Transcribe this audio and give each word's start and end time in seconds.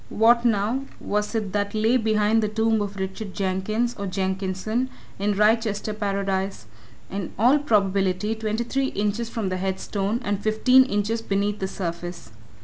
What, 0.09 0.43
now, 0.43 0.85
was 0.99 1.35
it 1.35 1.51
that 1.53 1.75
lay 1.75 1.95
behind 1.95 2.41
the 2.41 2.47
tomb 2.47 2.81
of 2.81 2.95
Richard 2.95 3.35
Jenkins, 3.35 3.93
or 3.99 4.07
Jenkinson, 4.07 4.89
in 5.19 5.35
Wrychester 5.35 5.93
Paradise? 5.93 6.65
in 7.11 7.31
all 7.37 7.59
probability 7.59 8.33
twenty 8.33 8.63
three 8.63 8.87
inches 8.87 9.29
from 9.29 9.49
the 9.49 9.57
head 9.57 9.79
stone, 9.79 10.19
and 10.23 10.41
fifteen 10.41 10.85
inches 10.85 11.21
beneath 11.21 11.59
the 11.59 11.67
surface. 11.67 12.31